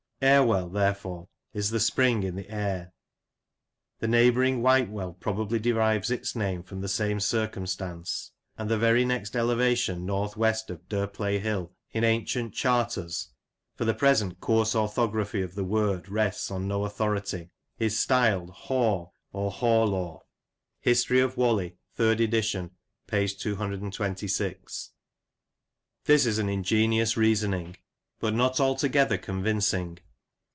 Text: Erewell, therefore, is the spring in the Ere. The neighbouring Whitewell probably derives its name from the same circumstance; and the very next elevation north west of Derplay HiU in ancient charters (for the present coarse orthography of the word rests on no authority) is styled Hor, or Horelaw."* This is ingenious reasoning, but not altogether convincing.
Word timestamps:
Erewell, 0.23 0.69
therefore, 0.69 1.29
is 1.51 1.71
the 1.71 1.79
spring 1.79 2.21
in 2.21 2.35
the 2.35 2.47
Ere. 2.47 2.93
The 4.01 4.07
neighbouring 4.07 4.61
Whitewell 4.61 5.13
probably 5.19 5.57
derives 5.57 6.11
its 6.11 6.35
name 6.35 6.61
from 6.61 6.79
the 6.79 6.87
same 6.87 7.19
circumstance; 7.19 8.31
and 8.55 8.69
the 8.69 8.77
very 8.77 9.03
next 9.03 9.35
elevation 9.35 10.05
north 10.05 10.37
west 10.37 10.69
of 10.69 10.87
Derplay 10.87 11.41
HiU 11.41 11.71
in 11.91 12.03
ancient 12.03 12.53
charters 12.53 13.29
(for 13.73 13.83
the 13.83 13.95
present 13.95 14.39
coarse 14.39 14.75
orthography 14.75 15.41
of 15.41 15.55
the 15.55 15.63
word 15.63 16.07
rests 16.07 16.51
on 16.51 16.67
no 16.67 16.83
authority) 16.85 17.49
is 17.79 17.97
styled 17.99 18.51
Hor, 18.51 19.11
or 19.33 19.51
Horelaw."* 19.51 20.19
This 20.83 21.03
is 26.27 26.39
ingenious 26.39 27.17
reasoning, 27.17 27.77
but 28.19 28.33
not 28.35 28.59
altogether 28.59 29.17
convincing. 29.17 29.99